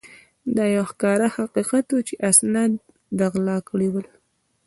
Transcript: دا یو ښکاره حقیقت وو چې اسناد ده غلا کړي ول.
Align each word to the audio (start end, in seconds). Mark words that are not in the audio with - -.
دا 0.55 0.65
یو 0.75 0.83
ښکاره 0.91 1.27
حقیقت 1.37 1.85
وو 1.89 2.05
چې 2.07 2.13
اسناد 2.29 2.71
ده 3.17 3.25
غلا 3.33 3.57
کړي 3.69 3.87
ول. 3.91 4.07